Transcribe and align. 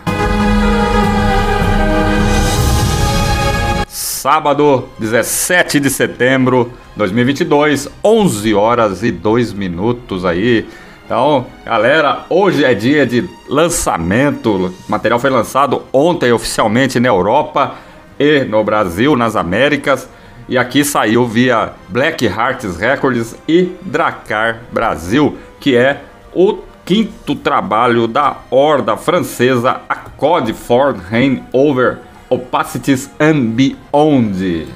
Sábado, 3.88 4.88
17 5.00 5.80
de 5.80 5.90
setembro 5.90 6.70
de 6.92 6.98
2022, 6.98 7.88
11 8.04 8.54
horas 8.54 9.02
e 9.02 9.10
2 9.10 9.52
minutos 9.54 10.24
aí. 10.24 10.68
Então, 11.08 11.46
galera, 11.64 12.26
hoje 12.28 12.62
é 12.62 12.74
dia 12.74 13.06
de 13.06 13.26
lançamento. 13.48 14.66
O 14.66 14.74
material 14.86 15.18
foi 15.18 15.30
lançado 15.30 15.84
ontem 15.90 16.30
oficialmente 16.30 17.00
na 17.00 17.08
Europa 17.08 17.76
e 18.20 18.40
no 18.44 18.62
Brasil, 18.62 19.16
nas 19.16 19.34
Américas. 19.34 20.06
E 20.50 20.58
aqui 20.58 20.84
saiu 20.84 21.26
via 21.26 21.72
Black 21.88 22.26
Hearts 22.26 22.76
Records 22.76 23.34
e 23.48 23.72
Dracar 23.80 24.60
Brasil, 24.70 25.38
que 25.58 25.74
é 25.74 26.02
o 26.34 26.58
quinto 26.84 27.34
trabalho 27.34 28.06
da 28.06 28.36
horda 28.50 28.94
francesa 28.94 29.80
Code 30.18 30.52
for 30.52 30.94
Reign 30.94 31.42
Over 31.54 32.00
Opacities 32.28 33.10
and 33.18 33.52
Beyond. 33.52 34.68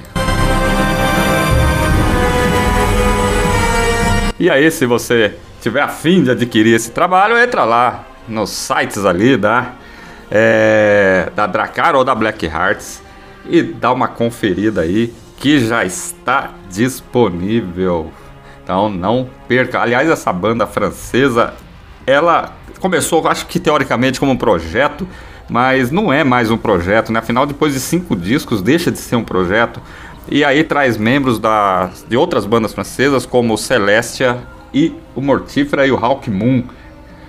E 4.39 4.49
aí, 4.49 4.71
se 4.71 4.87
você 4.87 5.35
tiver 5.63 5.81
afim 5.81 6.21
de 6.21 6.29
adquirir 6.29 6.75
esse 6.75 6.91
trabalho, 6.91 7.37
entra 7.37 7.63
lá 7.63 8.03
nos 8.27 8.49
sites 8.49 9.05
ali 9.05 9.37
da, 9.37 9.71
é, 10.29 11.31
da 11.33 11.47
Dracar 11.47 11.95
ou 11.95 12.03
da 12.03 12.13
Black 12.13 12.45
Hearts 12.45 13.01
e 13.45 13.63
dá 13.63 13.91
uma 13.93 14.09
conferida 14.09 14.81
aí 14.81 15.13
que 15.37 15.65
já 15.65 15.85
está 15.85 16.51
disponível. 16.69 18.11
Então 18.61 18.89
não 18.89 19.29
perca. 19.47 19.81
Aliás, 19.81 20.09
essa 20.09 20.33
banda 20.33 20.67
francesa, 20.67 21.53
ela 22.05 22.53
começou, 22.81 23.25
acho 23.27 23.47
que 23.47 23.57
teoricamente 23.57 24.19
como 24.19 24.33
um 24.33 24.37
projeto, 24.37 25.07
mas 25.49 25.91
não 25.91 26.11
é 26.11 26.25
mais 26.25 26.51
um 26.51 26.57
projeto, 26.57 27.09
né? 27.11 27.19
Afinal, 27.19 27.45
depois 27.45 27.73
de 27.73 27.79
cinco 27.79 28.17
discos, 28.17 28.61
deixa 28.61 28.91
de 28.91 28.97
ser 28.97 29.15
um 29.15 29.23
projeto. 29.23 29.81
E 30.29 30.43
aí 30.43 30.63
traz 30.63 30.97
membros 30.97 31.39
da, 31.39 31.89
de 32.07 32.17
outras 32.17 32.45
bandas 32.45 32.73
francesas, 32.73 33.25
como 33.25 33.57
Celestia 33.57 34.39
e 34.73 34.95
o 35.15 35.21
Mortífera 35.21 35.85
e 35.85 35.91
o 35.91 35.97
Hawk 35.97 36.29
Moon. 36.29 36.63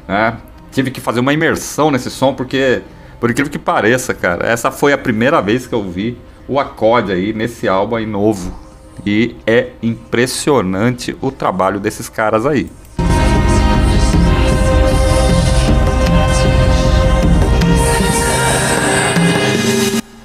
Né? 0.09 0.37
Tive 0.73 0.91
que 0.91 1.01
fazer 1.01 1.21
uma 1.21 1.33
imersão 1.33 1.91
nesse 1.91 2.11
som 2.11 2.35
porque, 2.35 2.83
por 3.21 3.31
incrível 3.31 3.53
que 3.53 3.59
pareça, 3.59 4.15
cara, 4.15 4.47
essa 4.47 4.71
foi 4.71 4.93
a 4.93 4.99
primeira 4.99 5.41
vez 5.41 5.67
que 5.67 5.75
eu 5.75 5.83
vi 5.83 6.17
o 6.49 6.59
acorde 6.59 7.13
aí 7.13 7.33
nesse 7.33 7.69
álbum 7.69 7.97
aí 7.97 8.07
novo. 8.07 8.65
E 9.05 9.37
é 9.47 9.71
impressionante 9.83 11.17
o 11.21 11.31
trabalho 11.31 11.79
desses 11.79 12.09
caras 12.09 12.47
aí. 12.47 12.71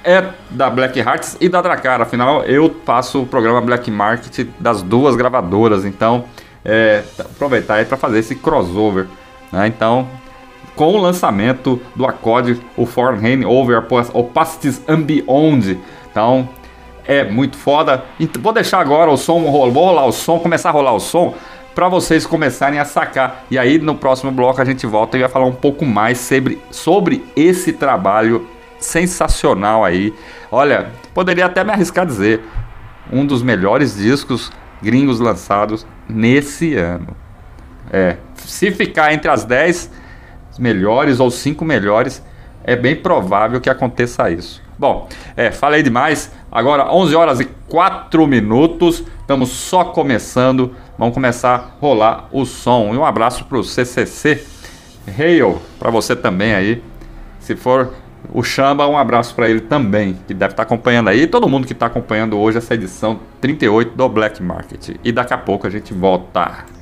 é 0.05 0.25
da 0.51 0.69
Black 0.69 0.99
Hearts 0.99 1.39
e 1.41 1.49
da 1.49 1.63
Dracar. 1.63 2.03
Afinal, 2.03 2.45
eu 2.45 2.69
passo 2.69 3.23
o 3.23 3.27
programa 3.27 3.63
Black 3.63 3.91
Market 3.91 4.47
das 4.61 4.83
duas 4.83 5.17
gravadoras. 5.17 5.87
Então, 5.87 6.27
é, 6.63 7.03
aproveitar 7.19 7.77
aí 7.77 7.87
para 7.87 7.97
fazer 7.97 8.19
esse 8.19 8.35
crossover. 8.35 9.07
Né? 9.51 9.67
Então, 9.69 10.07
com 10.79 10.95
o 10.95 10.97
lançamento 10.97 11.83
do 11.97 12.07
acorde, 12.07 12.61
o 12.77 12.87
Forehand 12.87 13.45
Over 13.45 13.85
Opacities 14.15 14.81
and 14.87 15.01
Beyond. 15.01 15.77
Então, 16.09 16.49
é 17.05 17.25
muito 17.25 17.57
foda. 17.57 18.05
Então, 18.21 18.41
vou 18.41 18.53
deixar 18.53 18.79
agora 18.79 19.11
o 19.11 19.17
som, 19.17 19.41
vou 19.41 19.51
rolar 19.51 20.07
o 20.07 20.13
som, 20.13 20.39
começar 20.39 20.69
a 20.69 20.73
rolar 20.73 20.93
o 20.93 21.01
som 21.01 21.35
para 21.75 21.89
vocês 21.89 22.25
começarem 22.25 22.79
a 22.79 22.85
sacar. 22.85 23.45
E 23.51 23.59
aí 23.59 23.81
no 23.81 23.97
próximo 23.97 24.31
bloco 24.31 24.63
a 24.63 24.65
gente 24.65 24.87
volta 24.87 25.17
e 25.17 25.21
vai 25.21 25.29
falar 25.29 25.47
um 25.47 25.53
pouco 25.53 25.85
mais 25.85 26.19
sobre, 26.19 26.63
sobre 26.71 27.25
esse 27.35 27.73
trabalho 27.73 28.47
sensacional 28.79 29.85
aí. 29.85 30.15
Olha, 30.51 30.93
poderia 31.13 31.47
até 31.47 31.65
me 31.65 31.73
arriscar 31.73 32.05
a 32.05 32.07
dizer, 32.07 32.41
um 33.13 33.27
dos 33.27 33.43
melhores 33.43 33.97
discos 33.97 34.53
gringos 34.81 35.19
lançados 35.19 35.85
nesse 36.09 36.77
ano. 36.77 37.17
É, 37.93 38.17
se 38.37 38.71
ficar 38.71 39.13
entre 39.13 39.29
as 39.29 39.45
10 39.45 40.08
melhores 40.59 41.21
ou 41.21 41.31
5 41.31 41.65
melhores, 41.65 42.23
é 42.65 42.77
bem 42.77 42.97
provável 42.97 43.61
que 43.61 43.71
aconteça 43.71 44.31
isso. 44.31 44.63
Bom, 44.79 45.09
é, 45.37 45.51
falei 45.51 45.83
demais. 45.83 46.31
Agora 46.53 46.93
11 46.93 47.17
horas 47.17 47.41
e 47.41 47.45
4 47.69 48.27
minutos. 48.27 49.03
Estamos 49.21 49.51
só 49.51 49.85
começando. 49.85 50.75
Vamos 50.97 51.15
começar 51.15 51.55
a 51.55 51.81
rolar 51.81 52.29
o 52.31 52.45
som. 52.45 52.95
E 52.95 52.97
um 52.97 53.05
abraço 53.05 53.45
para 53.45 53.59
o 53.59 53.65
CCC 53.65 54.45
Hail 55.19 55.61
para 55.79 55.91
você 55.91 56.15
também 56.15 56.55
aí. 56.55 56.83
Se 57.41 57.57
for 57.57 57.93
o 58.33 58.43
Chamba, 58.43 58.87
um 58.87 58.97
abraço 58.97 59.35
para 59.35 59.49
ele 59.49 59.61
também, 59.61 60.19
que 60.27 60.35
deve 60.35 60.53
estar 60.53 60.57
tá 60.57 60.63
acompanhando 60.65 61.09
aí. 61.09 61.27
Todo 61.27 61.49
mundo 61.49 61.67
que 61.67 61.73
está 61.73 61.87
acompanhando 61.87 62.39
hoje 62.39 62.59
essa 62.59 62.75
edição 62.75 63.21
38 63.41 63.97
do 63.97 64.09
Black 64.09 64.43
Market. 64.43 64.97
E 65.03 65.13
daqui 65.13 65.33
a 65.33 65.39
pouco 65.39 65.67
a 65.67 65.71
gente 65.71 65.95
volta. 65.95 66.78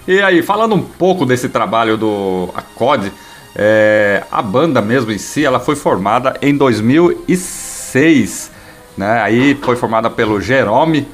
E 0.08 0.22
aí, 0.22 0.44
falando 0.44 0.76
um 0.76 0.82
pouco 0.84 1.26
desse 1.26 1.50
trabalho 1.50 1.98
do 1.98 2.50
Acode, 2.54 3.12
é, 3.56 4.24
a 4.32 4.39
banda 4.41 4.80
mesmo 4.80 5.12
em 5.12 5.18
si, 5.18 5.44
ela 5.44 5.60
foi 5.60 5.76
formada 5.76 6.36
em 6.44 6.56
2006, 6.56 8.52
né? 8.96 9.20
Aí 9.22 9.56
foi 9.56 9.76
formada 9.76 10.08
pelo 10.10 10.39
Jerome 10.39 11.08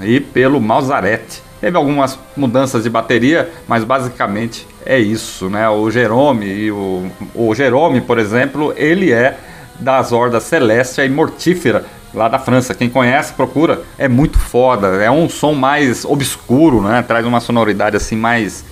e 0.00 0.20
pelo 0.20 0.58
Mausarete. 0.58 1.42
Teve 1.60 1.76
algumas 1.76 2.18
mudanças 2.34 2.84
de 2.84 2.88
bateria, 2.88 3.50
mas 3.68 3.84
basicamente 3.84 4.66
é 4.86 4.98
isso, 4.98 5.50
né? 5.50 5.68
O 5.68 5.90
Jerome 5.90 6.46
e 6.46 6.70
o, 6.70 7.10
o 7.34 7.54
Jerome, 7.54 8.00
por 8.00 8.18
exemplo, 8.18 8.72
ele 8.74 9.12
é 9.12 9.36
das 9.78 10.12
Hordas 10.12 10.44
Celestia 10.44 11.04
e 11.04 11.10
Mortífera, 11.10 11.84
lá 12.14 12.28
da 12.28 12.38
França. 12.38 12.74
Quem 12.74 12.88
conhece, 12.88 13.32
procura. 13.32 13.82
É 13.98 14.08
muito 14.08 14.38
foda. 14.38 15.02
É 15.02 15.10
um 15.10 15.28
som 15.28 15.52
mais 15.52 16.04
obscuro, 16.04 16.82
né? 16.82 17.02
Traz 17.02 17.24
uma 17.24 17.40
sonoridade 17.40 17.96
assim 17.96 18.16
mais. 18.16 18.64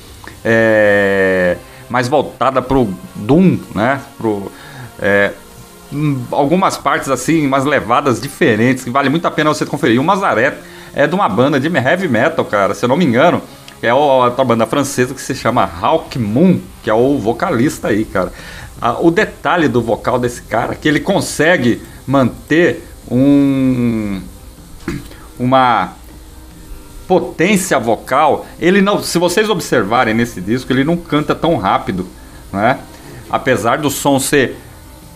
É, 0.45 1.57
mais 1.89 2.09
voltada 2.09 2.61
pro 2.61 2.89
Doom, 3.15 3.59
né? 3.75 4.01
Pro, 4.17 4.53
é, 5.01 5.33
algumas 6.31 6.77
partes 6.77 7.09
assim, 7.09 7.47
umas 7.47 7.65
levadas 7.65 8.21
diferentes, 8.21 8.85
que 8.85 8.91
vale 8.91 9.09
muito 9.09 9.27
a 9.27 9.31
pena 9.31 9.53
você 9.53 9.65
conferir. 9.65 10.01
O 10.01 10.05
Mazaré 10.05 10.55
é 10.95 11.07
de 11.07 11.15
uma 11.15 11.29
banda 11.29 11.59
de 11.59 11.69
heavy 11.69 12.09
metal, 12.09 12.45
cara, 12.45 12.75
se 12.75 12.85
eu 12.85 12.89
não 12.89 12.97
me 12.97 13.05
engano. 13.05 13.43
É 13.81 13.95
outra 13.95 14.45
banda 14.45 14.67
francesa 14.67 15.15
que 15.15 15.21
se 15.21 15.35
chama 15.35 15.71
Hawk 15.81 16.19
Moon, 16.19 16.59
que 16.83 16.91
é 16.91 16.95
o 16.95 17.17
vocalista 17.17 17.89
aí, 17.89 18.05
cara. 18.05 18.33
o 19.01 19.11
detalhe 19.11 19.69
do 19.69 19.81
vocal 19.81 20.19
desse 20.19 20.43
cara 20.43 20.73
é 20.73 20.75
que 20.75 20.89
ele 20.89 20.99
consegue 20.99 21.81
manter 22.05 22.88
um, 23.11 24.21
uma 25.39 25.93
potência 27.07 27.79
vocal. 27.79 28.47
Ele 28.61 28.83
não, 28.83 29.03
se 29.03 29.19
vocês 29.19 29.49
observarem 29.49 30.15
nesse 30.15 30.41
disco, 30.41 30.73
ele 30.73 30.85
não 30.85 30.97
canta 30.97 31.35
tão 31.35 31.57
rápido, 31.57 32.07
né? 32.53 32.79
Apesar 33.31 33.79
do 33.79 33.91
som 33.91 34.19
ser 34.19 34.57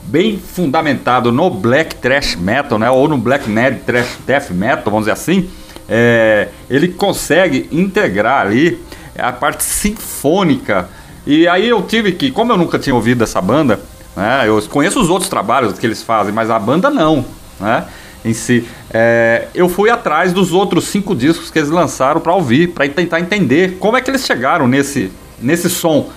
bem 0.05 0.39
fundamentado 0.39 1.31
no 1.31 1.49
black 1.49 1.95
thrash 1.97 2.35
metal, 2.35 2.79
né? 2.79 2.91
Ou 2.91 3.07
no 3.09 3.19
black 3.19 3.49
mad 3.49 3.81
thrash 3.85 4.19
death 4.27 4.51
metal, 4.51 4.85
vamos 4.85 5.01
dizer 5.01 5.13
assim, 5.13 5.49
é, 5.89 6.49
ele 6.69 6.89
consegue 6.89 7.69
integrar 7.71 8.47
ali 8.47 8.81
a 9.17 9.33
parte 9.33 9.63
sinfônica. 9.63 10.89
E 11.27 11.47
aí 11.47 11.69
eu 11.69 11.83
tive 11.83 12.13
que, 12.13 12.31
como 12.31 12.53
eu 12.53 12.57
nunca 12.57 12.79
tinha 12.79 12.95
ouvido 12.95 13.23
essa 13.23 13.41
banda, 13.41 13.79
né? 14.17 14.45
Eu 14.47 14.61
conheço 14.63 15.01
os 15.01 15.11
outros 15.11 15.29
trabalhos 15.29 15.79
que 15.79 15.87
eles 15.87 16.03
fazem, 16.03 16.33
mas 16.33 16.51
a 16.51 16.59
banda 16.59 16.91
não 16.91 17.25
né? 17.63 17.87
Em 18.25 18.33
si, 18.35 18.65
é, 18.93 19.49
eu 19.53 19.69
fui 19.69 19.91
atrás 19.91 20.33
dos 20.33 20.53
outros 20.53 20.85
cinco 20.85 21.15
discos 21.15 21.51
que 21.51 21.59
eles 21.59 21.71
lançaram 21.71 22.21
para 22.21 22.33
ouvir, 22.33 22.69
para 22.69 22.89
tentar 22.89 23.19
entender 23.19 23.79
como 23.81 23.97
é 23.97 24.01
que 24.01 24.11
eles 24.11 24.25
chegaram 24.25 24.69
nesse, 24.69 25.11
nesse 25.41 25.69
som. 25.69 26.09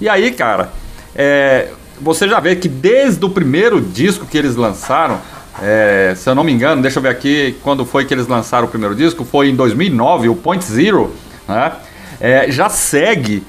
E 0.00 0.08
aí, 0.08 0.32
cara, 0.32 0.72
é, 1.14 1.68
você 2.00 2.28
já 2.28 2.40
vê 2.40 2.56
que 2.56 2.68
desde 2.68 3.24
o 3.24 3.30
primeiro 3.30 3.80
disco 3.80 4.26
que 4.26 4.36
eles 4.36 4.56
lançaram, 4.56 5.20
é, 5.62 6.14
se 6.16 6.28
eu 6.28 6.34
não 6.34 6.42
me 6.42 6.52
engano, 6.52 6.82
deixa 6.82 6.98
eu 6.98 7.02
ver 7.02 7.10
aqui 7.10 7.56
quando 7.62 7.84
foi 7.84 8.04
que 8.04 8.12
eles 8.12 8.26
lançaram 8.26 8.66
o 8.66 8.68
primeiro 8.70 8.96
disco, 8.96 9.24
foi 9.24 9.48
em 9.48 9.54
2009, 9.54 10.28
o 10.30 10.34
Point 10.34 10.64
Zero, 10.64 11.14
né? 11.46 11.72
É, 12.20 12.50
já 12.50 12.68
segue 12.68 13.44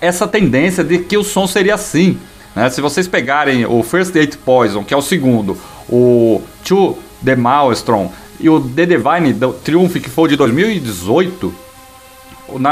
essa 0.00 0.26
tendência 0.26 0.82
de 0.82 0.98
que 0.98 1.16
o 1.16 1.24
som 1.24 1.46
seria 1.46 1.74
assim. 1.74 2.18
Né? 2.54 2.70
Se 2.70 2.80
vocês 2.80 3.08
pegarem 3.08 3.64
o 3.66 3.82
First 3.82 4.12
Date 4.12 4.36
Poison, 4.38 4.84
que 4.84 4.94
é 4.94 4.96
o 4.96 5.02
segundo, 5.02 5.56
o 5.88 6.42
To 6.64 6.98
The 7.24 7.36
Maelstrom 7.36 8.10
e 8.40 8.48
o 8.48 8.60
The 8.60 8.86
Divine 8.86 9.34
Triumph, 9.62 9.94
que 9.94 10.10
foi 10.10 10.28
de 10.28 10.36
2018, 10.36 11.54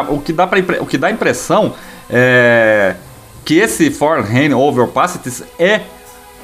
o 0.08 0.20
que 0.20 0.32
dá, 0.32 0.46
pra, 0.46 0.58
o 0.80 0.86
que 0.86 0.98
dá 0.98 1.06
a 1.08 1.10
impressão 1.10 1.74
é 2.10 2.96
que 3.44 3.58
esse 3.58 3.90
For 3.90 4.22
Rain 4.22 4.52
Over 4.52 4.88
é 5.58 5.80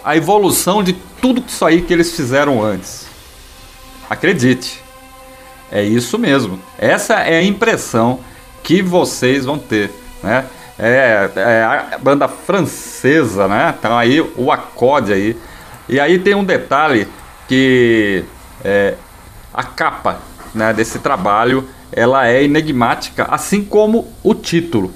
a 0.05 0.17
evolução 0.17 0.83
de 0.83 0.95
tudo 1.21 1.43
isso 1.47 1.65
aí 1.65 1.83
que 1.83 1.93
eles 1.93 2.15
fizeram 2.15 2.63
antes. 2.63 3.07
Acredite, 4.09 4.83
é 5.71 5.83
isso 5.83 6.19
mesmo. 6.19 6.59
Essa 6.79 7.21
é 7.21 7.39
a 7.39 7.43
impressão 7.43 8.21
que 8.63 8.83
vocês 8.83 9.45
vão 9.45 9.59
ter, 9.59 9.91
né? 10.23 10.47
É, 10.79 11.31
é 11.35 11.63
a 11.65 11.99
banda 12.01 12.29
francesa, 12.29 13.49
né? 13.49 13.75
Então 13.79 13.97
aí 13.99 14.21
o 14.21 14.51
acorde 14.51 15.13
aí 15.13 15.37
e 15.89 15.99
aí 15.99 16.19
tem 16.19 16.35
um 16.35 16.45
detalhe 16.45 17.09
que 17.49 18.25
é, 18.63 18.95
a 19.53 19.65
capa 19.65 20.21
né, 20.55 20.73
desse 20.73 20.99
trabalho 20.99 21.67
ela 21.91 22.29
é 22.29 22.45
enigmática, 22.45 23.27
assim 23.31 23.65
como 23.65 24.07
o 24.23 24.35
título. 24.35 24.93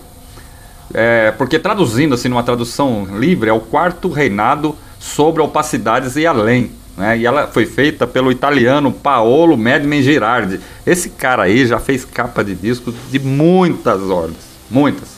É, 0.94 1.30
porque 1.32 1.58
traduzindo 1.58 2.14
assim 2.14 2.28
numa 2.28 2.42
tradução 2.42 3.06
livre 3.18 3.48
é 3.48 3.52
o 3.52 3.60
quarto 3.60 4.10
reinado 4.10 4.76
sobre 4.98 5.42
opacidades 5.42 6.16
e 6.16 6.26
além. 6.26 6.70
Né? 6.96 7.18
E 7.18 7.26
ela 7.26 7.46
foi 7.46 7.64
feita 7.64 8.06
pelo 8.06 8.30
italiano 8.30 8.92
Paolo 8.92 9.56
Medmen 9.56 10.02
Girardi. 10.02 10.60
Esse 10.86 11.10
cara 11.10 11.44
aí 11.44 11.66
já 11.66 11.78
fez 11.78 12.04
capa 12.04 12.44
de 12.44 12.54
discos 12.54 12.94
de 13.10 13.18
muitas 13.18 14.02
ordens, 14.02 14.44
muitas, 14.70 15.08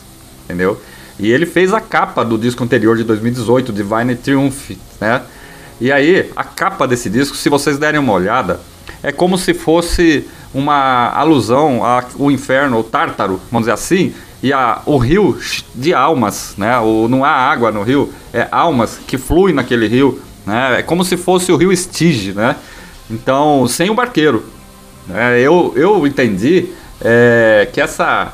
entendeu? 0.45 0.79
E 1.19 1.31
ele 1.31 1.45
fez 1.45 1.73
a 1.73 1.81
capa 1.81 2.23
do 2.23 2.37
disco 2.37 2.63
anterior 2.63 2.95
de 2.95 3.03
2018, 3.03 3.73
Divine 3.73 4.15
Triumph, 4.15 4.71
né? 4.99 5.21
E 5.79 5.91
aí, 5.91 6.31
a 6.35 6.43
capa 6.43 6.87
desse 6.87 7.09
disco, 7.09 7.35
se 7.35 7.49
vocês 7.49 7.77
derem 7.77 7.99
uma 7.99 8.13
olhada, 8.13 8.59
é 9.03 9.11
como 9.11 9.37
se 9.37 9.53
fosse 9.53 10.27
uma 10.53 11.09
alusão 11.09 11.81
ao 11.83 12.31
inferno, 12.31 12.79
o 12.79 12.83
Tártaro, 12.83 13.41
vamos 13.51 13.67
dizer 13.67 13.73
assim, 13.73 14.13
e 14.41 14.53
a, 14.53 14.81
o 14.85 14.97
rio 14.97 15.37
de 15.73 15.93
almas, 15.93 16.53
né? 16.57 16.77
O, 16.79 17.07
não 17.07 17.25
há 17.25 17.31
água 17.31 17.71
no 17.71 17.83
rio, 17.83 18.13
é 18.33 18.47
almas 18.51 18.99
que 19.05 19.17
fluem 19.17 19.53
naquele 19.53 19.87
rio, 19.87 20.21
né? 20.45 20.79
É 20.79 20.83
como 20.83 21.03
se 21.03 21.17
fosse 21.17 21.51
o 21.51 21.57
rio 21.57 21.73
Estige, 21.73 22.31
né? 22.31 22.55
Então, 23.09 23.67
sem 23.67 23.89
o 23.89 23.93
barqueiro. 23.93 24.45
Né? 25.07 25.39
Eu, 25.41 25.73
eu 25.75 26.07
entendi 26.07 26.69
é, 27.01 27.67
que 27.71 27.81
essa 27.81 28.33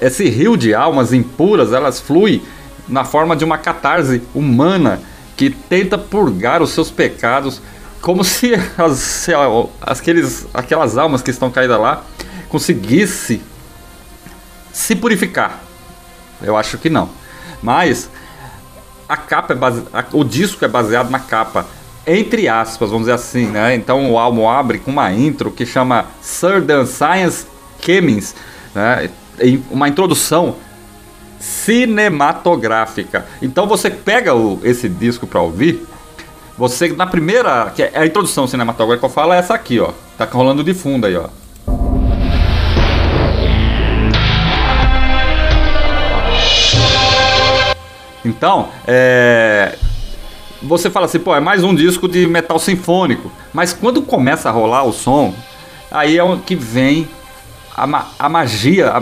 esse 0.00 0.28
rio 0.28 0.56
de 0.56 0.74
almas 0.74 1.12
impuras, 1.12 1.72
elas 1.72 2.00
fluem 2.00 2.42
na 2.88 3.04
forma 3.04 3.36
de 3.36 3.44
uma 3.44 3.56
catarse 3.56 4.20
humana 4.34 5.00
que 5.36 5.50
tenta 5.50 5.96
purgar 5.96 6.62
os 6.62 6.70
seus 6.70 6.90
pecados, 6.90 7.60
como 8.00 8.24
se, 8.24 8.52
as, 8.78 9.26
aqueles, 9.80 10.46
aquelas 10.52 10.98
almas 10.98 11.22
que 11.22 11.30
estão 11.30 11.50
caídas 11.50 11.80
lá 11.80 12.04
conseguisse 12.48 13.42
se 14.72 14.94
purificar. 14.94 15.62
Eu 16.42 16.56
acho 16.56 16.78
que 16.78 16.90
não. 16.90 17.08
Mas 17.62 18.10
a 19.08 19.16
capa 19.16 19.52
é 19.52 19.56
base... 19.56 19.82
o 20.12 20.24
disco 20.24 20.64
é 20.64 20.68
baseado 20.68 21.10
na 21.10 21.18
capa, 21.18 21.66
entre 22.06 22.48
aspas, 22.48 22.90
vamos 22.90 23.04
dizer 23.04 23.12
assim, 23.12 23.46
né? 23.46 23.74
Então 23.74 24.10
o 24.10 24.18
álbum 24.18 24.48
abre 24.48 24.78
com 24.78 24.90
uma 24.90 25.12
intro 25.12 25.50
que 25.50 25.64
chama 25.64 26.06
Certain 26.20 26.84
Science 26.84 27.46
Chemins, 27.80 28.34
né? 28.74 29.08
Uma 29.70 29.88
introdução 29.88 30.56
cinematográfica. 31.42 33.26
Então 33.42 33.66
você 33.66 33.90
pega 33.90 34.32
o, 34.32 34.60
esse 34.62 34.88
disco 34.88 35.26
para 35.26 35.40
ouvir, 35.40 35.84
você 36.56 36.88
na 36.88 37.06
primeira, 37.06 37.72
que 37.74 37.82
é 37.82 37.90
a 37.94 38.06
introdução 38.06 38.46
cinematográfica 38.46 39.00
que 39.00 39.12
eu 39.12 39.14
falo 39.14 39.32
é 39.32 39.38
essa 39.38 39.52
aqui, 39.52 39.80
ó. 39.80 39.90
Tá 40.16 40.24
rolando 40.24 40.62
de 40.62 40.72
fundo 40.72 41.06
aí, 41.06 41.16
ó. 41.16 41.26
Então, 48.24 48.68
é, 48.86 49.76
você 50.62 50.88
fala 50.88 51.06
assim, 51.06 51.18
pô, 51.18 51.34
é 51.34 51.40
mais 51.40 51.64
um 51.64 51.74
disco 51.74 52.06
de 52.06 52.24
metal 52.28 52.60
sinfônico. 52.60 53.32
Mas 53.52 53.72
quando 53.72 54.00
começa 54.00 54.48
a 54.48 54.52
rolar 54.52 54.84
o 54.84 54.92
som, 54.92 55.34
aí 55.90 56.18
é 56.18 56.38
que 56.46 56.54
vem 56.54 57.08
a, 57.76 57.84
ma 57.84 58.06
a 58.16 58.28
magia 58.28 58.92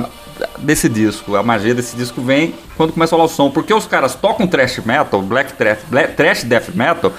desse 0.62 0.88
disco. 0.88 1.36
A 1.36 1.42
magia 1.42 1.74
desse 1.74 1.96
disco 1.96 2.20
vem 2.20 2.54
quando 2.76 2.92
começa 2.92 3.16
a 3.16 3.28
som. 3.28 3.50
Porque 3.50 3.72
os 3.72 3.86
caras 3.86 4.14
tocam 4.14 4.46
thrash 4.46 4.78
metal, 4.84 5.22
black 5.22 5.52
thrash, 5.54 5.80
black, 5.88 6.14
thrash 6.14 6.44
death 6.44 6.74
metal, 6.74 7.12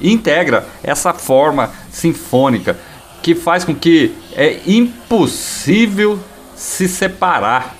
e 0.00 0.12
integra 0.12 0.66
essa 0.82 1.12
forma 1.12 1.70
sinfônica 1.90 2.76
que 3.22 3.34
faz 3.34 3.64
com 3.64 3.74
que 3.74 4.14
é 4.34 4.60
impossível 4.66 6.18
se 6.54 6.88
separar. 6.88 7.74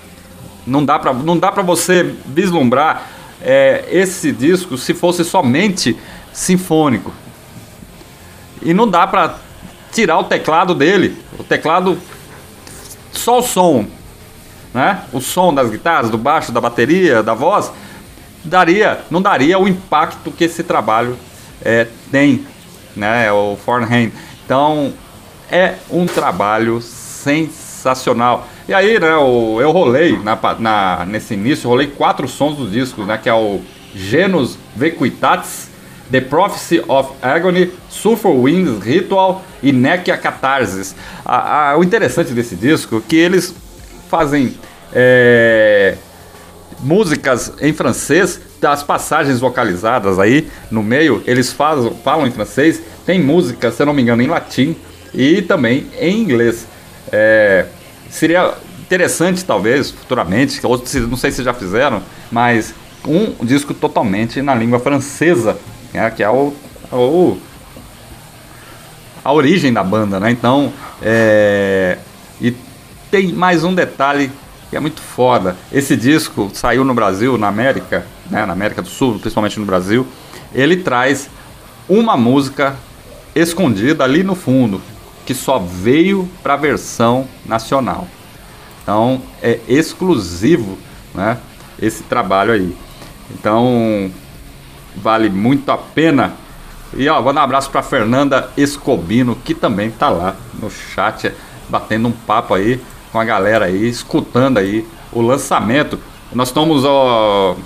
Não 0.67 0.85
dá 0.85 0.99
para 0.99 1.13
não 1.13 1.39
dá 1.39 1.53
para 1.53 1.63
você 1.63 2.15
vislumbrar 2.27 3.07
é, 3.41 3.85
esse 3.91 4.33
disco 4.33 4.77
se 4.77 4.95
fosse 4.95 5.25
somente 5.25 5.97
sinfônico. 6.33 7.13
E 8.63 8.75
não 8.75 8.89
dá 8.89 9.07
para 9.07 9.37
tirar 9.93 10.19
o 10.19 10.25
teclado 10.25 10.75
dele. 10.75 11.17
O 11.39 11.45
teclado 11.45 11.99
só 13.13 13.39
o 13.39 13.43
som, 13.43 13.87
né? 14.73 15.03
O 15.13 15.21
som 15.21 15.55
das 15.55 15.71
guitarras, 15.71 16.11
do 16.11 16.19
baixo, 16.19 16.53
da 16.53 16.61
bateria, 16.61 17.23
da 17.23 17.35
voz, 17.35 17.73
daria, 18.45 19.01
não 19.11 19.21
daria 19.21 19.59
o 19.59 19.67
impacto 19.67 20.31
que 20.31 20.45
esse 20.45 20.63
trabalho 20.63 21.17
é, 21.63 21.87
tem, 22.11 22.47
né? 22.95 23.31
O 23.33 23.57
Fornheim. 23.57 24.13
Então 24.45 24.93
é 25.51 25.75
um 25.91 26.07
trabalho 26.07 26.81
sensacional. 26.81 28.47
E 28.69 28.75
aí, 28.75 28.99
né, 28.99 29.13
eu, 29.13 29.59
eu 29.61 29.71
rolei 29.71 30.19
na, 30.19 30.39
na, 30.59 31.07
nesse 31.07 31.35
início, 31.35 31.69
rolei 31.69 31.87
quatro 31.87 32.27
sons 32.27 32.57
dos 32.57 32.73
discos, 32.73 33.07
né? 33.07 33.19
Que 33.19 33.29
é 33.29 33.35
o 33.35 33.61
Genus 33.95 34.59
Vequitatis, 34.75 35.71
The 36.11 36.21
Prophecy 36.21 36.83
of 36.87 37.13
Agony, 37.23 37.73
Sulfur 37.89 38.43
Winds 38.43 38.85
Ritual 38.85 39.43
e 39.63 39.73
Catharsis. 40.23 40.95
A, 41.25 41.71
a, 41.71 41.79
o 41.79 41.83
interessante 41.83 42.33
desse 42.33 42.55
disco 42.55 42.99
é 42.99 43.01
que 43.09 43.17
eles 43.17 43.55
fazem 44.09 44.55
é, 44.93 45.97
músicas 46.81 47.53
em 47.61 47.73
francês, 47.73 48.41
das 48.61 48.83
passagens 48.83 49.39
vocalizadas 49.39 50.19
aí 50.19 50.49
no 50.71 50.83
meio, 50.83 51.23
eles 51.27 51.53
fazem, 51.53 51.93
falam 52.03 52.27
em 52.27 52.31
francês, 52.31 52.81
tem 53.05 53.23
música, 53.23 53.71
se 53.71 53.83
eu 53.83 53.87
não 53.87 53.93
me 53.93 54.03
engano, 54.03 54.23
em 54.23 54.27
latim 54.27 54.75
e 55.13 55.43
também 55.43 55.87
em 55.99 56.21
inglês. 56.21 56.67
É, 57.13 57.67
seria 58.11 58.55
interessante, 58.81 59.45
talvez, 59.45 59.91
futuramente, 59.91 60.61
ou 60.65 60.83
não 61.09 61.17
sei 61.17 61.31
se 61.31 61.43
já 61.43 61.53
fizeram, 61.53 62.03
mas 62.31 62.75
um 63.07 63.45
disco 63.45 63.75
totalmente 63.75 64.41
na 64.43 64.55
língua 64.55 64.81
francesa, 64.81 65.57
né, 65.93 66.11
que 66.11 66.23
é 66.23 66.31
o, 66.31 66.53
o, 66.93 67.39
a 69.25 69.33
origem 69.33 69.73
da 69.73 69.83
banda, 69.83 70.19
né? 70.19 70.31
Então, 70.31 70.73
é, 71.03 71.99
e 72.41 72.55
tem 73.17 73.33
mais 73.33 73.65
um 73.65 73.75
detalhe 73.75 74.31
que 74.69 74.77
é 74.77 74.81
muito 74.81 75.01
foda. 75.01 75.57
Esse 75.73 75.97
disco 75.97 76.51
saiu 76.53 76.85
no 76.85 76.93
Brasil, 76.93 77.39
na 77.39 77.49
América, 77.49 78.07
né, 78.31 78.45
na 78.45 78.53
América 78.53 78.83
do 78.83 78.89
Sul, 78.91 79.19
principalmente 79.19 79.59
no 79.59 79.65
Brasil. 79.65 80.07
Ele 80.53 80.77
traz 80.77 81.31
uma 81.89 82.15
música 82.15 82.77
escondida 83.35 84.05
ali 84.05 84.23
no 84.23 84.35
fundo, 84.35 84.83
que 85.25 85.33
só 85.33 85.59
veio 85.59 86.29
para 86.43 86.53
a 86.53 86.57
versão 86.59 87.27
nacional. 87.47 88.07
Então 88.83 89.23
é 89.43 89.61
exclusivo, 89.67 90.77
né, 91.15 91.39
esse 91.81 92.03
trabalho 92.03 92.53
aí. 92.53 92.77
Então 93.31 94.11
vale 94.95 95.31
muito 95.31 95.73
a 95.73 95.79
pena. 95.79 96.35
E 96.95 97.09
ó, 97.09 97.23
vou 97.23 97.33
dar 97.33 97.41
um 97.41 97.45
abraço 97.45 97.71
para 97.71 97.83
Fernanda 97.83 98.51
Escobino, 98.59 99.39
que 99.43 99.55
também 99.55 99.91
tá 99.91 100.11
lá 100.11 100.37
no 100.61 100.71
chat, 100.71 101.33
batendo 101.71 102.09
um 102.09 102.13
papo 102.13 102.53
aí 102.53 102.79
com 103.17 103.21
a 103.21 103.25
galera 103.25 103.65
aí, 103.65 103.89
escutando 103.89 104.59
aí 104.59 104.87
o 105.11 105.23
lançamento. 105.23 105.99
Nós 106.35 106.49
estamos, 106.49 106.85
ó, 106.85 107.57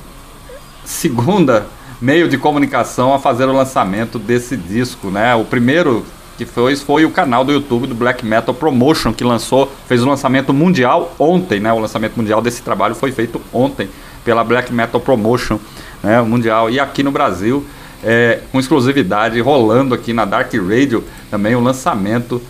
segunda 0.84 1.66
meio 2.00 2.28
de 2.28 2.38
comunicação 2.38 3.12
a 3.12 3.18
fazer 3.18 3.46
o 3.46 3.52
lançamento 3.52 4.16
desse 4.16 4.56
disco, 4.56 5.10
né? 5.10 5.34
O 5.34 5.44
primeiro 5.44 6.06
que 6.38 6.46
foi, 6.46 6.76
foi 6.76 7.04
o 7.04 7.10
canal 7.10 7.44
do 7.44 7.50
YouTube 7.50 7.88
do 7.88 7.96
Black 7.96 8.24
Metal 8.24 8.54
Promotion, 8.54 9.12
que 9.12 9.24
lançou, 9.24 9.68
fez 9.88 10.05
o 10.05 10.09
lançamento 10.09 10.55
mundial 10.55 11.16
ontem, 11.18 11.59
né? 11.59 11.72
O 11.72 11.80
lançamento 11.80 12.16
mundial 12.16 12.40
desse 12.40 12.62
trabalho 12.62 12.94
foi 12.94 13.11
feito 13.11 13.40
ontem 13.53 13.90
pela 14.24 14.44
Black 14.44 14.72
Metal 14.72 15.01
Promotion, 15.01 15.59
né? 16.01 16.22
Mundial. 16.22 16.70
E 16.70 16.78
aqui 16.78 17.03
no 17.03 17.11
Brasil, 17.11 17.66
é, 18.05 18.38
com 18.53 18.61
exclusividade, 18.61 19.40
rolando 19.40 19.96
aqui 19.96 20.12
na 20.12 20.24
Dark 20.24 20.55
Radio, 20.55 21.03
também 21.28 21.57
o 21.57 21.61
lançamento 21.61 22.40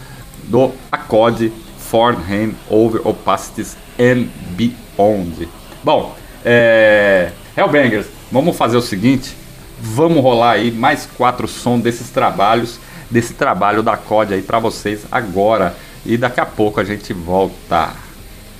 do 0.45 0.71
Acode 0.93 1.51
Fornheim 1.91 2.55
Over 2.71 3.01
Opacities 3.05 3.77
and 3.99 4.29
Beyond. 4.57 5.49
Bom, 5.83 6.15
é, 6.45 7.33
Hellbangers, 7.57 8.07
vamos 8.31 8.57
fazer 8.57 8.77
o 8.77 8.83
seguinte, 8.83 9.37
vamos 9.81 10.23
rolar 10.23 10.53
aí 10.53 10.71
mais 10.71 11.05
quatro 11.05 11.49
sons 11.49 11.83
desses 11.83 12.11
trabalhos, 12.11 12.79
desse 13.11 13.35
trabalho 13.35 13.83
da 13.83 13.97
COD 13.97 14.35
aí 14.35 14.43
para 14.43 14.61
vocês 14.61 15.01
agora. 15.11 15.75
E 16.07 16.17
daqui 16.17 16.41
a 16.41 16.47
pouco 16.47 16.81
a 16.81 16.85
gente 16.85 17.13
volta. 17.13 17.91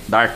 Dark 0.07 0.33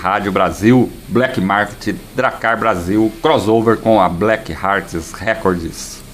Rádio 0.00 0.32
Brasil, 0.32 0.90
Black 1.08 1.40
Market, 1.40 1.94
Dracar 2.14 2.58
Brasil, 2.58 3.12
crossover 3.20 3.76
com 3.76 4.00
a 4.00 4.08
Black 4.08 4.50
Hearts 4.50 5.12
Records. 5.12 6.05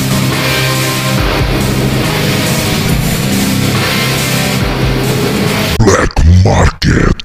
Market. 6.44 7.21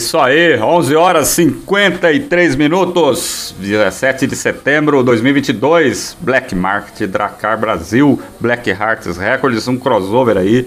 Isso 0.00 0.18
aí, 0.18 0.58
11 0.58 0.96
horas 0.96 1.28
53 1.28 2.56
minutos, 2.56 3.54
17 3.58 4.26
de 4.26 4.34
setembro 4.34 5.00
de 5.00 5.04
2022, 5.04 6.16
Black 6.18 6.54
Market, 6.54 7.06
Dracar 7.06 7.60
Brasil, 7.60 8.18
Black 8.40 8.70
Hearts 8.70 9.18
Records, 9.18 9.68
um 9.68 9.76
crossover 9.76 10.38
aí. 10.38 10.66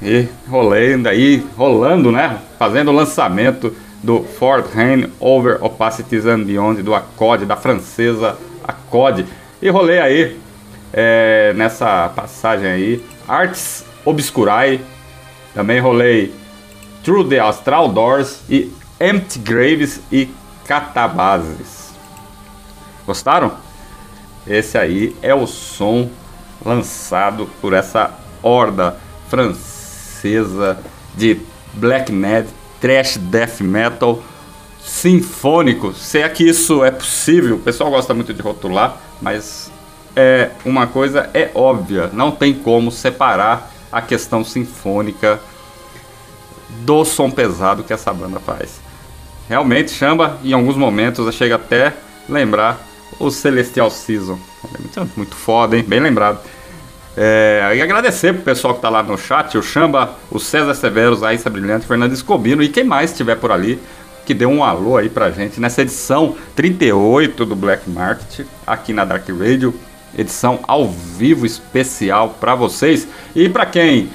E 0.00 0.28
rolando 0.48 1.08
aí, 1.08 1.44
rolando, 1.56 2.12
né? 2.12 2.38
Fazendo 2.56 2.92
o 2.92 2.94
lançamento 2.94 3.74
do 4.00 4.22
Ford 4.22 4.64
Hand 4.76 5.10
Over 5.18 5.58
Opacities 5.60 6.24
and 6.24 6.44
Beyond 6.44 6.82
do 6.82 6.94
Acode, 6.94 7.44
da 7.44 7.56
francesa 7.56 8.38
Acode. 8.62 9.26
E 9.60 9.68
rolei 9.68 9.98
aí, 9.98 10.38
é, 10.92 11.52
nessa 11.56 12.08
passagem 12.14 12.68
aí, 12.68 13.04
Arts 13.26 13.84
Obscurae, 14.04 14.80
também 15.52 15.80
rolei 15.80 16.39
Through 17.02 17.28
the 17.28 17.38
Astral 17.38 17.88
Doors 17.88 18.40
e 18.48 18.72
Empty 19.00 19.38
Graves 19.38 20.00
e 20.12 20.28
Catabases. 20.66 21.92
Gostaram? 23.06 23.52
Esse 24.46 24.78
aí 24.78 25.16
é 25.22 25.34
o 25.34 25.46
som 25.46 26.10
lançado 26.64 27.48
por 27.60 27.72
essa 27.72 28.10
horda 28.42 28.96
francesa 29.28 30.78
de 31.14 31.40
black 31.74 32.12
metal, 32.12 32.52
thrash 32.80 33.16
death 33.16 33.60
metal 33.60 34.22
sinfônico. 34.82 35.92
Se 35.94 36.18
é 36.18 36.28
que 36.28 36.44
isso 36.44 36.84
é 36.84 36.90
possível, 36.90 37.56
o 37.56 37.60
pessoal 37.60 37.90
gosta 37.90 38.12
muito 38.14 38.32
de 38.32 38.42
rotular, 38.42 38.96
mas 39.20 39.70
é 40.16 40.50
uma 40.64 40.86
coisa 40.86 41.30
é 41.32 41.50
óbvia, 41.54 42.10
não 42.12 42.30
tem 42.30 42.54
como 42.54 42.90
separar 42.90 43.70
a 43.90 44.00
questão 44.02 44.44
sinfônica 44.44 45.40
do 46.84 47.04
som 47.04 47.30
pesado 47.30 47.82
que 47.84 47.92
essa 47.92 48.12
banda 48.12 48.40
faz. 48.40 48.80
Realmente 49.48 49.90
chama, 49.90 50.38
em 50.44 50.52
alguns 50.52 50.76
momentos, 50.76 51.34
chega 51.34 51.56
até 51.56 51.92
lembrar 52.28 52.80
o 53.18 53.30
Celestial 53.30 53.90
Season. 53.90 54.38
Muito, 54.78 55.10
muito 55.16 55.34
foda, 55.34 55.76
hein? 55.76 55.84
Bem 55.86 56.00
lembrado. 56.00 56.40
É, 57.16 57.72
e 57.74 57.82
agradecer 57.82 58.32
pro 58.32 58.42
pessoal 58.42 58.74
que 58.74 58.80
tá 58.80 58.88
lá 58.88 59.02
no 59.02 59.18
chat, 59.18 59.58
o 59.58 59.62
Chamba, 59.62 60.14
o 60.30 60.38
César 60.38 60.74
Severos, 60.74 61.22
a 61.22 61.28
Aissa 61.28 61.50
Brilhante, 61.50 61.86
Fernando 61.86 62.12
Escobino 62.12 62.62
e 62.62 62.68
quem 62.68 62.84
mais 62.84 63.10
estiver 63.10 63.36
por 63.36 63.50
ali, 63.50 63.80
que 64.24 64.32
deu 64.32 64.48
um 64.48 64.62
alô 64.62 64.96
aí 64.96 65.08
pra 65.08 65.30
gente 65.30 65.60
nessa 65.60 65.82
edição 65.82 66.36
38 66.54 67.44
do 67.44 67.56
Black 67.56 67.90
Market, 67.90 68.46
aqui 68.64 68.92
na 68.92 69.04
Dark 69.04 69.28
Radio, 69.28 69.74
edição 70.16 70.60
ao 70.62 70.88
vivo 70.88 71.44
especial 71.44 72.36
para 72.40 72.54
vocês. 72.54 73.08
E 73.34 73.48
para 73.48 73.66
quem 73.66 74.08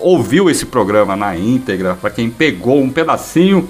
ouviu 0.00 0.50
esse 0.50 0.66
programa 0.66 1.16
na 1.16 1.36
íntegra, 1.36 1.94
para 1.94 2.10
quem 2.10 2.30
pegou 2.30 2.82
um 2.82 2.90
pedacinho 2.90 3.68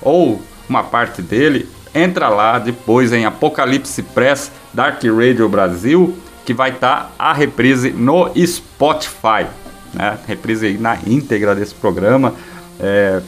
ou 0.00 0.40
uma 0.68 0.82
parte 0.82 1.20
dele, 1.22 1.68
entra 1.94 2.28
lá 2.28 2.58
depois 2.58 3.12
em 3.12 3.24
Apocalipse 3.24 4.02
Press 4.02 4.50
Dark 4.72 5.02
Radio 5.04 5.48
Brasil, 5.48 6.16
que 6.44 6.54
vai 6.54 6.70
estar 6.70 6.96
tá 6.96 7.10
a 7.18 7.32
reprise 7.32 7.90
no 7.90 8.30
Spotify, 8.46 9.46
né? 9.92 10.18
Reprise 10.26 10.72
na 10.78 10.98
íntegra 11.06 11.54
desse 11.54 11.74
programa, 11.74 12.34
é, 12.80 13.20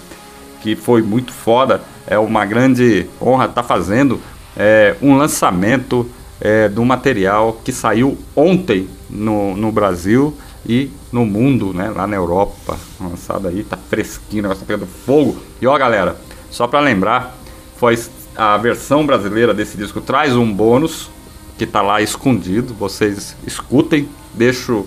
que 0.60 0.74
foi 0.74 1.02
muito 1.02 1.32
foda. 1.32 1.82
É 2.06 2.18
uma 2.18 2.44
grande 2.44 3.06
honra 3.20 3.44
estar 3.44 3.62
tá 3.62 3.68
fazendo 3.68 4.20
é, 4.56 4.96
um 5.02 5.16
lançamento 5.16 6.08
é, 6.40 6.68
do 6.68 6.84
material 6.84 7.60
que 7.64 7.72
saiu 7.72 8.18
ontem 8.34 8.88
no, 9.08 9.56
no 9.56 9.70
Brasil 9.70 10.36
e 10.66 10.90
no 11.12 11.24
mundo, 11.24 11.72
né? 11.74 11.90
Lá 11.94 12.06
na 12.06 12.16
Europa, 12.16 12.78
lançado 13.00 13.48
aí, 13.48 13.62
tá 13.62 13.76
fresquinho, 13.76 14.40
o 14.40 14.42
negócio 14.44 14.64
tá 14.64 14.66
pegando 14.66 14.86
fogo. 14.86 15.36
E 15.60 15.66
ó, 15.66 15.76
galera, 15.76 16.16
só 16.50 16.66
para 16.66 16.80
lembrar, 16.80 17.36
foi 17.76 17.98
a 18.36 18.56
versão 18.56 19.06
brasileira 19.06 19.54
desse 19.54 19.76
disco 19.76 20.00
traz 20.00 20.34
um 20.34 20.52
bônus 20.52 21.10
que 21.56 21.66
tá 21.66 21.82
lá 21.82 22.00
escondido. 22.00 22.74
Vocês 22.74 23.36
escutem, 23.46 24.08
deixo. 24.32 24.86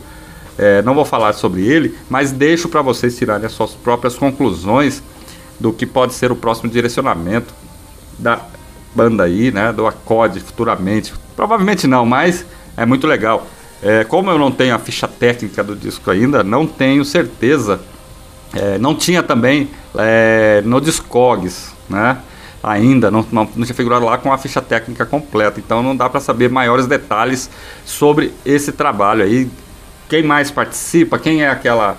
É, 0.58 0.82
não 0.82 0.96
vou 0.96 1.06
falar 1.06 1.34
sobre 1.34 1.68
ele, 1.68 1.96
mas 2.10 2.32
deixo 2.32 2.68
para 2.68 2.82
vocês 2.82 3.16
tirarem 3.16 3.46
as 3.46 3.52
suas 3.52 3.76
próprias 3.76 4.16
conclusões 4.16 5.04
do 5.60 5.72
que 5.72 5.86
pode 5.86 6.16
ser 6.16 6.32
o 6.32 6.36
próximo 6.36 6.70
direcionamento 6.70 7.54
da 8.18 8.42
banda 8.96 9.24
aí, 9.24 9.52
né? 9.52 9.72
Do 9.72 9.86
acorde 9.86 10.40
futuramente. 10.40 11.14
Provavelmente 11.36 11.86
não, 11.86 12.06
mas 12.06 12.46
é 12.76 12.86
muito 12.86 13.06
legal. 13.06 13.46
É, 13.82 14.04
como 14.04 14.30
eu 14.32 14.38
não 14.38 14.52
tenho 14.52 14.74
a 14.74 14.80
ficha 14.80 15.08
técnica 15.08 15.64
do 15.64 15.76
disco 15.76 16.10
ainda, 16.10 16.44
não 16.44 16.66
tenho 16.66 17.06
certeza. 17.06 17.80
É, 18.54 18.78
não 18.78 18.96
tinha 18.96 19.22
também 19.22 19.70
é, 19.96 20.62
no 20.66 20.80
Discogs, 20.80 21.74
né? 21.90 22.18
Ainda 22.64 23.12
não, 23.12 23.26
não, 23.32 23.48
não, 23.56 23.66
tinha 23.66 23.76
figurado 23.76 24.06
lá 24.06 24.18
com 24.18 24.34
a 24.34 24.38
ficha 24.38 24.62
técnica 24.62 25.06
completa, 25.06 25.60
então 25.60 25.84
não 25.84 25.96
dá 25.96 26.10
para 26.10 26.20
saber 26.20 26.50
maiores 26.50 26.88
detalhes 26.88 27.50
sobre 27.86 28.34
esse 28.46 28.72
trabalho 28.72 29.24
aí. 29.24 29.50
Quem 30.10 30.24
mais 30.24 30.50
participa, 30.50 31.20
quem 31.20 31.44
é 31.44 31.50
aquela 31.50 31.98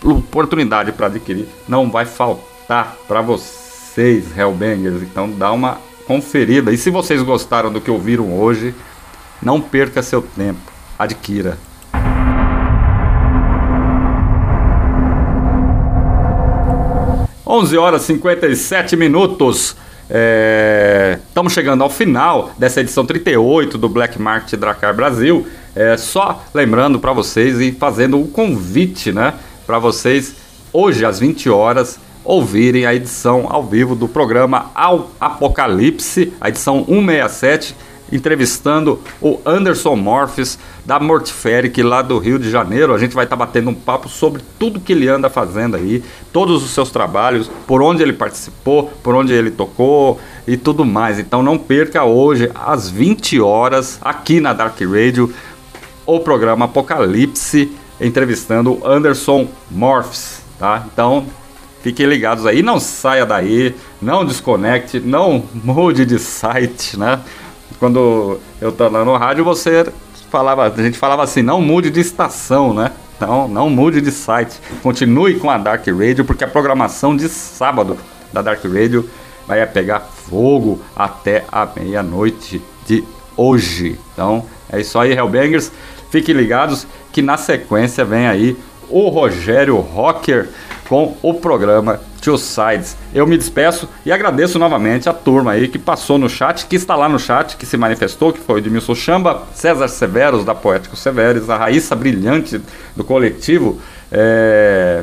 oportunidade 0.04 0.92
para 0.92 1.06
adquirir 1.06 1.48
não 1.68 1.90
vai 1.90 2.04
faltar 2.04 2.96
para 3.06 3.22
vocês, 3.22 4.36
Hellbangers. 4.36 5.00
Então, 5.02 5.30
dá 5.30 5.52
uma 5.52 5.78
conferida. 6.06 6.72
E 6.72 6.78
se 6.78 6.90
vocês 6.90 7.22
gostaram 7.22 7.72
do 7.72 7.80
que 7.80 7.90
ouviram 7.90 8.38
hoje, 8.38 8.74
não 9.40 9.60
perca 9.60 10.02
seu 10.02 10.22
tempo. 10.22 10.60
Adquira. 10.98 11.58
Onze 17.46 17.76
horas 17.76 18.04
e 18.04 18.06
57 18.06 18.96
minutos. 18.96 19.76
Estamos 21.28 21.52
é, 21.52 21.54
chegando 21.54 21.82
ao 21.82 21.90
final 21.90 22.52
dessa 22.58 22.80
edição 22.80 23.04
38 23.04 23.76
do 23.78 23.88
Black 23.88 24.20
Market 24.20 24.58
Dracar 24.58 24.94
Brasil. 24.94 25.46
É, 25.74 25.96
só 25.96 26.44
lembrando 26.54 26.98
para 26.98 27.12
vocês 27.12 27.60
e 27.60 27.72
fazendo 27.72 28.18
o 28.18 28.22
um 28.22 28.26
convite, 28.26 29.10
né, 29.10 29.34
para 29.66 29.78
vocês 29.78 30.34
hoje 30.72 31.04
às 31.04 31.18
20 31.18 31.48
horas 31.50 31.98
ouvirem 32.24 32.86
a 32.86 32.94
edição 32.94 33.46
ao 33.48 33.62
vivo 33.62 33.94
do 33.94 34.06
programa 34.06 34.70
Ao 34.74 35.10
Apocalipse, 35.20 36.32
a 36.40 36.48
edição 36.48 36.84
167, 36.84 37.74
entrevistando 38.12 39.00
o 39.20 39.40
Anderson 39.44 39.96
Morphes 39.96 40.58
da 40.84 41.00
Mortiferic 41.00 41.82
lá 41.82 42.02
do 42.02 42.18
Rio 42.18 42.38
de 42.38 42.50
Janeiro. 42.50 42.94
A 42.94 42.98
gente 42.98 43.14
vai 43.14 43.24
estar 43.24 43.36
tá 43.36 43.44
batendo 43.44 43.70
um 43.70 43.74
papo 43.74 44.08
sobre 44.08 44.42
tudo 44.58 44.80
que 44.80 44.92
ele 44.92 45.08
anda 45.08 45.30
fazendo 45.30 45.76
aí, 45.76 46.02
todos 46.32 46.62
os 46.62 46.70
seus 46.70 46.90
trabalhos, 46.90 47.50
por 47.66 47.80
onde 47.80 48.02
ele 48.02 48.12
participou, 48.12 48.92
por 49.02 49.14
onde 49.14 49.32
ele 49.32 49.50
tocou 49.50 50.20
e 50.46 50.56
tudo 50.56 50.84
mais. 50.84 51.18
Então 51.18 51.42
não 51.42 51.56
perca 51.56 52.04
hoje 52.04 52.50
às 52.54 52.90
20 52.90 53.40
horas 53.40 53.98
aqui 54.02 54.40
na 54.40 54.52
Dark 54.52 54.78
Radio 54.80 55.32
o 56.04 56.20
programa 56.20 56.66
Apocalipse 56.66 57.72
entrevistando 58.00 58.72
o 58.72 58.86
Anderson 58.86 59.48
Morphs, 59.70 60.42
tá? 60.58 60.84
Então 60.92 61.26
Fiquem 61.82 62.06
ligados 62.06 62.46
aí, 62.46 62.62
não 62.62 62.78
saia 62.78 63.26
daí, 63.26 63.74
não 64.00 64.24
desconecte, 64.24 65.00
não 65.00 65.42
mude 65.52 66.06
de 66.06 66.18
site, 66.18 66.98
né? 66.98 67.20
Quando 67.78 68.38
eu 68.60 68.68
estava 68.68 69.04
no 69.04 69.16
rádio, 69.16 69.44
você 69.44 69.92
falava, 70.30 70.66
a 70.66 70.82
gente 70.82 70.96
falava 70.96 71.24
assim, 71.24 71.42
não 71.42 71.60
mude 71.60 71.90
de 71.90 72.00
estação, 72.00 72.72
né? 72.72 72.92
Então, 73.16 73.48
não 73.48 73.68
mude 73.68 74.00
de 74.00 74.10
site. 74.10 74.60
Continue 74.82 75.38
com 75.38 75.50
a 75.50 75.58
Dark 75.58 75.86
Radio, 75.86 76.24
porque 76.24 76.44
a 76.44 76.48
programação 76.48 77.16
de 77.16 77.28
sábado 77.28 77.98
da 78.32 78.42
Dark 78.42 78.64
Radio 78.64 79.08
vai 79.46 79.64
pegar 79.66 80.00
fogo 80.00 80.80
até 80.94 81.44
a 81.50 81.66
meia-noite 81.66 82.62
de 82.86 83.04
hoje. 83.36 83.98
Então, 84.12 84.46
é 84.72 84.80
isso 84.80 84.98
aí, 84.98 85.12
Hellbangers. 85.12 85.70
Fiquem 86.10 86.34
ligados 86.34 86.86
que 87.12 87.22
na 87.22 87.36
sequência 87.36 88.04
vem 88.04 88.26
aí 88.26 88.56
o 88.88 89.08
Rogério 89.08 89.78
Rocker 89.78 90.48
com 90.92 91.16
o 91.22 91.32
programa 91.32 91.98
Two 92.20 92.36
Sides. 92.36 92.98
Eu 93.14 93.26
me 93.26 93.38
despeço 93.38 93.88
e 94.04 94.12
agradeço 94.12 94.58
novamente 94.58 95.08
a 95.08 95.14
turma 95.14 95.52
aí 95.52 95.66
que 95.66 95.78
passou 95.78 96.18
no 96.18 96.28
chat, 96.28 96.66
que 96.66 96.76
está 96.76 96.94
lá 96.94 97.08
no 97.08 97.18
chat, 97.18 97.56
que 97.56 97.64
se 97.64 97.78
manifestou, 97.78 98.30
que 98.30 98.38
foi 98.38 98.56
o 98.56 98.58
Edmilson 98.58 98.94
Chamba, 98.94 99.42
César 99.54 99.88
Severos, 99.88 100.44
da 100.44 100.54
Poético 100.54 100.94
Severes, 100.94 101.48
a 101.48 101.56
Raíssa 101.56 101.96
Brilhante, 101.96 102.60
do 102.94 103.02
coletivo 103.02 103.80
é... 104.10 105.02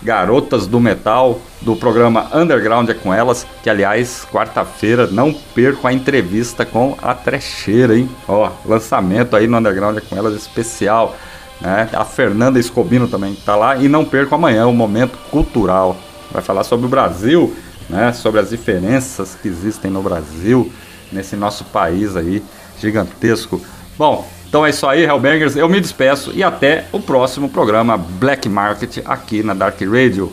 Garotas 0.00 0.68
do 0.68 0.78
Metal, 0.78 1.40
do 1.60 1.74
programa 1.74 2.28
Underground 2.32 2.88
é 2.90 2.94
com 2.94 3.12
elas, 3.12 3.44
que 3.60 3.68
aliás, 3.68 4.24
quarta-feira, 4.30 5.08
não 5.08 5.34
perco 5.34 5.88
a 5.88 5.92
entrevista 5.92 6.64
com 6.64 6.96
a 7.02 7.12
trecheira, 7.12 7.98
hein? 7.98 8.08
Ó, 8.28 8.52
lançamento 8.64 9.34
aí 9.34 9.48
no 9.48 9.58
Underground 9.58 9.98
é 9.98 10.00
com 10.00 10.16
elas 10.16 10.34
especial. 10.34 11.16
Né? 11.60 11.88
A 11.92 12.04
Fernanda 12.04 12.58
Escobino 12.58 13.08
também 13.08 13.32
está 13.32 13.56
lá. 13.56 13.76
E 13.76 13.88
não 13.88 14.04
perco 14.04 14.34
amanhã 14.34 14.66
o 14.66 14.72
Momento 14.72 15.18
Cultural. 15.30 15.96
Vai 16.30 16.42
falar 16.42 16.64
sobre 16.64 16.86
o 16.86 16.88
Brasil, 16.88 17.54
né? 17.88 18.12
sobre 18.12 18.40
as 18.40 18.50
diferenças 18.50 19.36
que 19.40 19.48
existem 19.48 19.90
no 19.90 20.02
Brasil, 20.02 20.70
nesse 21.10 21.36
nosso 21.36 21.64
país 21.64 22.16
aí 22.16 22.42
gigantesco. 22.80 23.60
Bom, 23.96 24.28
então 24.48 24.64
é 24.64 24.70
isso 24.70 24.86
aí, 24.86 25.04
Hellbangers. 25.04 25.56
Eu 25.56 25.68
me 25.68 25.80
despeço 25.80 26.32
e 26.34 26.42
até 26.42 26.86
o 26.92 27.00
próximo 27.00 27.48
programa 27.48 27.96
Black 27.96 28.48
Market 28.48 28.98
aqui 29.04 29.42
na 29.42 29.54
Dark 29.54 29.80
Radio. 29.80 30.32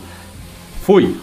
Fui! 0.82 1.16